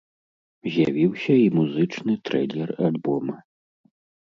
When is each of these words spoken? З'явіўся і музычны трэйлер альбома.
З'явіўся 0.71 1.33
і 1.43 1.47
музычны 1.59 2.13
трэйлер 2.31 2.69
альбома. 2.91 3.35